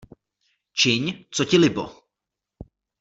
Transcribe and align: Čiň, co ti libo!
Čiň, 0.83 1.03
co 1.31 1.45
ti 1.45 1.57
libo! 1.61 1.85